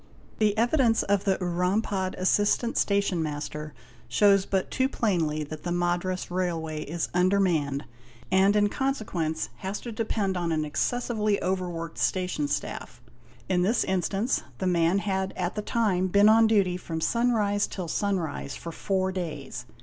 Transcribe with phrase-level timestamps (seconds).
[0.17, 3.71] |'" The evidence of the Urampad assistant station master
[4.07, 7.85] shows but too plainly that the Madras Railway is under manned,
[8.31, 12.99] and in consequence has to depend on an excessively over worked station staff.
[13.47, 14.97] In this instance, the man...
[14.97, 19.67] had at the time been on duty from sunrise till sunrise for four days.